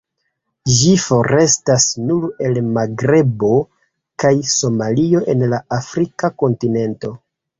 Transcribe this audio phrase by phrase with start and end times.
[0.75, 3.51] Ĝi forestas nur el Magrebo
[4.23, 7.13] kaj Somalio en la afrika kontinento.